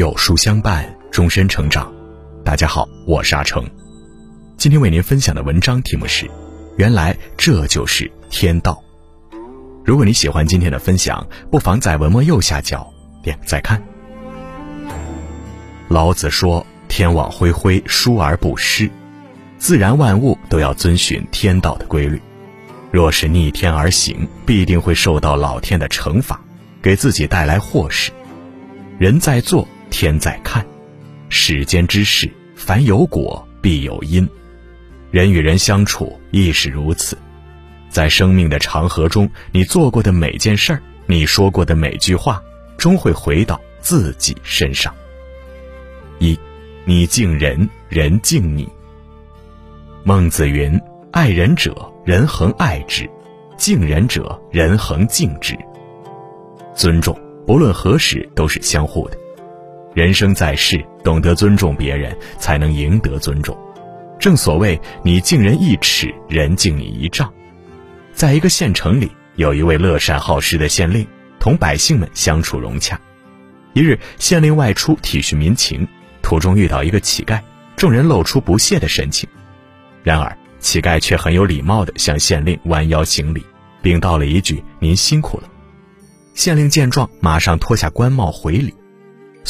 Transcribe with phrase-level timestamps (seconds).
[0.00, 1.92] 有书相伴，终身成长。
[2.42, 3.62] 大家好，我是阿成。
[4.56, 6.26] 今天为您分享的文章题目是：
[6.78, 8.82] 原来这就是天道。
[9.84, 12.90] 如果你喜欢今天的分享，不妨在文末右下角
[13.22, 13.82] 点个再看。
[15.88, 18.90] 老子说：“天网恢恢，疏而不失。”
[19.60, 22.18] 自然万物都要遵循天道的规律，
[22.90, 26.40] 若是逆天而行，必定会受到老天的惩罚，
[26.80, 28.10] 给自己带来祸事。
[28.98, 29.68] 人在做。
[29.90, 30.64] 天在看，
[31.28, 34.26] 世间之事，凡有果必有因，
[35.10, 37.18] 人与人相处亦是如此。
[37.90, 42.40] 在生命的长河中，你做过的每件事儿，你说过的每句话，
[42.78, 44.94] 终会回到自己身上。
[46.20, 46.38] 一，
[46.84, 48.68] 你敬人，人敬你。
[50.04, 50.80] 孟子云
[51.12, 53.04] ：“爱人者，人恒爱之；
[53.56, 55.58] 敬人者，人恒敬之。”
[56.74, 59.18] 尊重，不论何时都是相互的。
[59.92, 63.56] 人生在世，懂得尊重别人，才能赢得尊重。
[64.20, 67.32] 正所谓“你敬人一尺，人敬你一丈”。
[68.14, 71.06] 在一个县城里，有一位乐善好施的县令，
[71.40, 73.00] 同百姓们相处融洽。
[73.72, 75.88] 一日，县令外出体恤民情，
[76.22, 77.40] 途中遇到一个乞丐，
[77.76, 79.28] 众人露出不屑的神情。
[80.04, 83.44] 然而，乞丐却很有礼貌地向县令弯腰行礼，
[83.82, 85.44] 并道了一句：“您辛苦了。”
[86.34, 88.72] 县令见状，马上脱下官帽回礼。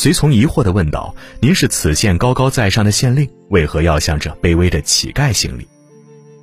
[0.00, 5.66] 随从疑惑地问道：“您是此县高高在上的县令，为何要向这卑微的乞丐行礼？”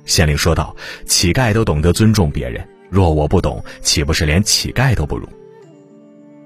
[0.04, 0.76] 县令说道
[1.08, 5.26] ：“乞丐都懂得尊重别人，若我不懂，岂不是连乞丐都不如？”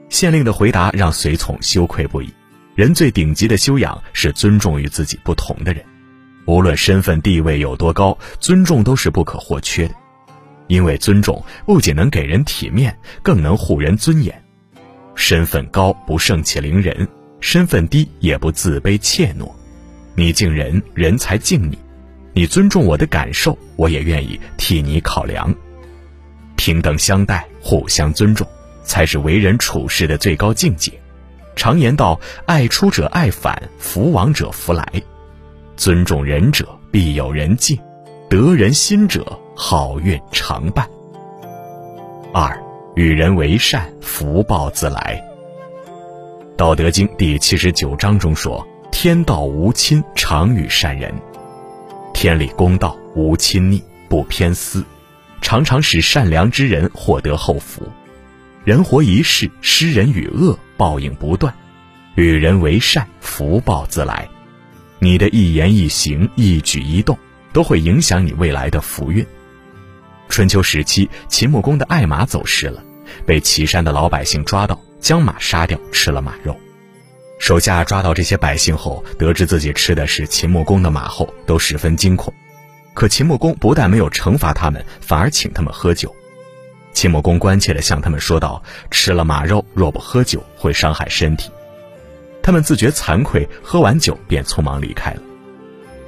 [0.09, 2.33] 县令的回答让随从羞愧不已。
[2.77, 5.85] 人最顶级的修养是尊重与自己不同的人，
[6.47, 9.95] 无论身份地位有多高，尊重都是不可或缺的，
[10.69, 14.41] 因为尊重不仅能给人体面，更能护人尊严。
[15.21, 17.07] 身份高不盛气凌人，
[17.41, 19.53] 身份低也不自卑怯懦。
[20.15, 21.77] 你敬人，人才敬你；
[22.33, 25.55] 你尊重我的感受，我也愿意替你考量。
[26.57, 28.47] 平等相待，互相尊重，
[28.83, 30.91] 才是为人处事的最高境界。
[31.55, 34.91] 常言道：“爱出者爱返，福往者福来。”
[35.77, 37.77] 尊重人者，必有人敬；
[38.31, 40.89] 得人心者，好运常伴。
[42.33, 42.70] 二。
[43.01, 45.27] 与人为善，福报自来。
[46.55, 48.63] 《道德经》第七十九章中说
[48.93, 51.11] ：“天道无亲，常与善人。
[52.13, 54.85] 天理公道，无亲昵，不偏私，
[55.41, 57.89] 常常使善良之人获得厚福。
[58.65, 61.55] 人活一世，施人与恶，报应不断。
[62.17, 64.29] 与人为善，福报自来。
[64.99, 67.19] 你的一言一行、一举一动，
[67.51, 69.27] 都会影响你未来的福运。”
[70.29, 72.85] 春秋时期，秦穆公的爱马走失了，
[73.27, 76.57] 被岐山的老百姓抓到，将马杀掉，吃了马肉。
[77.39, 82.33] 手下抓到这些百姓后，得知自己吃的是秦穆公的马后，都十分惊恐。
[82.93, 86.15] 可秦穆公不但没有惩罚他们，反而请他们喝酒。
[86.93, 91.51] 秦穆公关切地向他们说道：“吃了马肉，若不喝酒，会伤害身体。”
[92.43, 95.23] 他们自觉惭愧，喝完酒便匆忙离开了。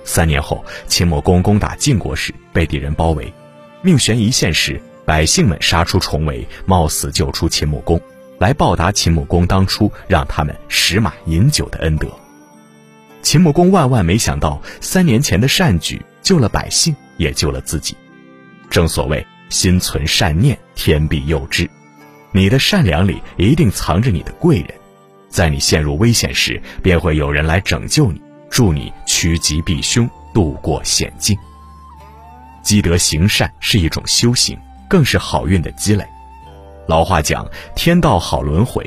[0.04, 3.32] 三年后，秦穆公攻打晋国时，被敌人包围。
[3.80, 8.00] 命悬一线时，百姓们杀出重围，冒死救出秦穆公，
[8.38, 12.08] 来报答秦穆公当初让他们食马饮酒的恩德。
[13.22, 17.96] 秦穆公万万没想到，三年前的善举救了百姓，也救了自己。
[18.70, 21.68] 正所谓心存善念，天必佑之。
[22.32, 24.68] 你的善良里一定藏着你的贵人，
[25.28, 28.20] 在你陷入危险时，便会有人来拯救你，
[28.50, 31.36] 助你趋吉避凶，度过险境。
[32.62, 34.58] 积德行善是一种修行，
[34.92, 36.04] 更是好运的积累。
[36.86, 38.86] 老话讲：“天道好轮回。”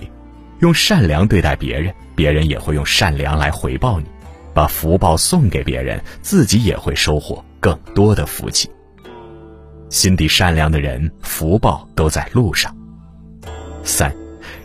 [0.61, 4.05] 用善良对待别人，别人也会用善良来回报你。
[4.53, 8.69] 把福报送给别人，自己也会收获更多的福气。
[9.89, 12.71] 心地善良的人，福报都在路上。
[13.83, 14.15] 三，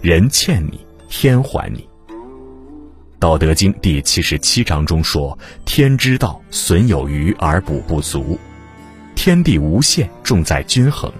[0.02, 1.88] 人欠你，天还你。
[3.18, 8.38] 《道德经》第七十七章中说：“天之道，损有余而补不足。”
[9.16, 11.10] 天地无限，重在均衡。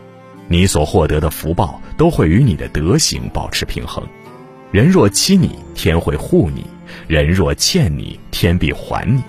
[0.53, 4.05] 你所获得的福报都会与你的德行保持平衡。
[4.73, 6.63] 人若欺你，天会护你；
[7.07, 9.23] 人若欠你，天必还你。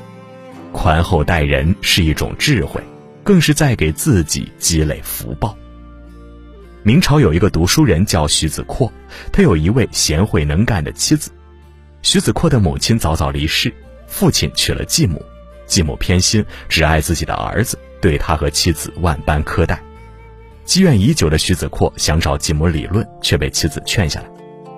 [0.71, 2.81] 宽厚待人是一种智慧，
[3.23, 5.55] 更是在给自己积累福报。
[6.81, 8.91] 明朝有一个读书人叫徐子阔，
[9.31, 11.29] 他有一位贤惠能干的妻子。
[12.01, 13.71] 徐子阔的母亲早早离世，
[14.07, 15.23] 父亲娶了继母，
[15.67, 17.77] 继母偏心，只爱自己的儿子。
[18.01, 19.79] 对他和妻子万般苛待，
[20.65, 24.27] 积怨已久的徐子阔想找继母理论，却被妻子劝下来。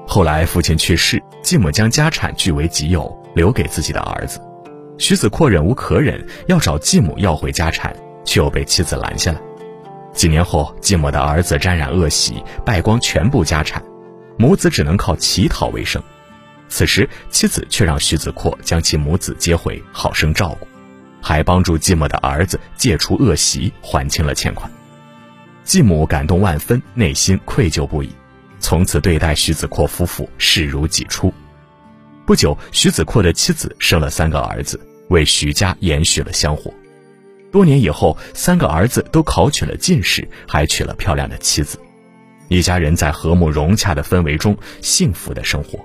[0.07, 4.39] 后来父亲去世，继母将家产据为己有，留给自己的儿子。
[4.97, 9.41] 徐子阔忍无可忍，要找继母要回家产，却又被妻子拦下了。
[10.13, 13.83] 几年后，继母的儿子沾染恶习，败光全部家产，
[14.37, 16.01] 母子只能靠乞讨为生。
[16.69, 20.67] 此时，妻子却让徐子阔将其母子接回，好生照顾，
[21.21, 24.71] 还帮助继母的儿子戒除恶习，还清了欠款。
[25.63, 28.09] 继母感动万分，内心愧疚不已，
[28.59, 31.33] 从此对待徐子阔夫妇视如己出。
[32.25, 34.79] 不久，徐子阔的妻子生了三个儿子，
[35.09, 36.73] 为徐家延续了香火。
[37.51, 41.77] 多年以后，三个儿子都考取了进士，还娶了漂亮的妻子，
[42.47, 45.79] 一家人在和睦融洽的氛围中幸福的生活。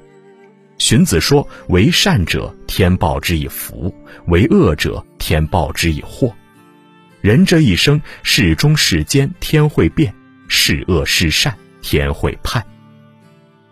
[0.79, 3.93] 荀子说：“为善者，天报之以福；
[4.29, 6.33] 为恶者，天报之以祸。
[7.29, 10.11] 人这一生，是忠是奸，天会变；
[10.49, 12.65] 是恶是善，天会判。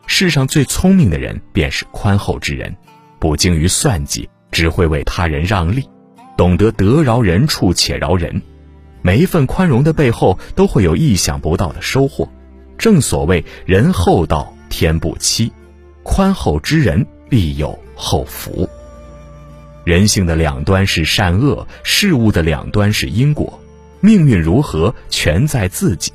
[0.06, 2.76] 世上最聪明的人，便是宽厚之人，
[3.18, 5.88] 不精于算计，只会为他人让利。”
[6.36, 8.42] 懂得得饶人处且饶人，
[9.00, 12.30] 每一份宽容的背后都会有意想不到的收获。
[12.76, 15.50] 正所谓人厚道，天不欺，
[16.02, 18.68] 宽厚之人必有厚福。
[19.86, 23.60] 人性的两端是善恶，事物的两端是因果，
[24.00, 26.12] 命运如何全在自己。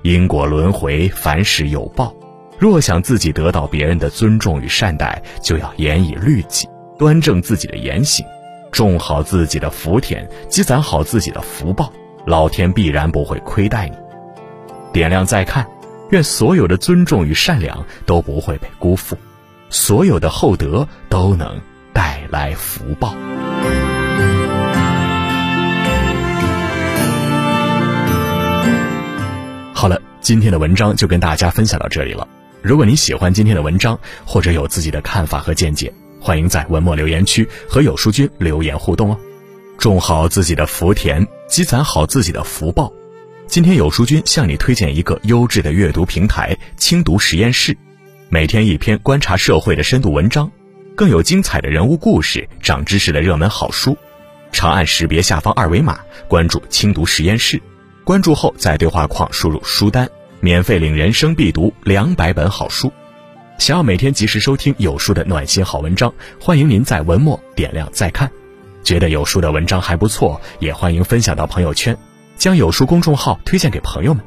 [0.00, 2.14] 因果轮回，凡事有报。
[2.58, 6.66] 若想自己得到别人的尊重与善待，就要严以律己，
[6.98, 8.24] 端正自己的言行。
[8.72, 11.92] 种好自己的福田，积攒好自己的福报，
[12.24, 13.96] 老天必然不会亏待你。
[14.94, 15.68] 点亮再看，
[16.08, 19.14] 愿所有的尊重与善良都不会被辜负，
[19.68, 21.60] 所有的厚德都能
[22.30, 23.14] 来福报。
[29.74, 32.26] 好了，今天的文章就跟大家分享到这里了。
[32.62, 35.92] 如果你喜欢今天的文章，或者有自己的看法和见解。
[36.20, 39.16] 欢迎在文末留言区和有书君留言互动哦，
[39.78, 42.92] 种好自己的福田，积攒好自己的福报。
[43.46, 47.78] 今天有书君向你推荐一个优质的阅读平台——轻读实验室，
[48.28, 50.50] 每天一篇观察社会的深度文章，
[50.98, 53.96] 更有精彩的人物故事、长知识的热门好书。
[54.50, 57.62] 长按识别下方二维码关注轻读实验室，
[58.02, 60.10] 关注后在对话框输入书单，
[60.40, 62.92] 免费领人生必读两百本好书。
[63.58, 68.28] 想要每天及时收听有书的暖心好文章，欢迎您在文末点亮再看。
[68.82, 71.96] 觉得有书的文章还不错，也欢迎分享到朋友圈，
[72.36, 74.24] 将有书公众号推荐给朋友们，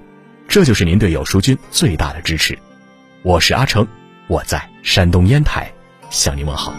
[0.48, 2.58] 这就是您对有书君最大的支持。
[3.24, 3.86] 我是阿成，
[4.28, 5.70] 我在山东烟台
[6.12, 6.76] 向您问好。